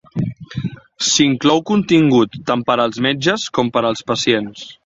[1.09, 4.69] S'inclou contingut tant per als metges com per als pacients.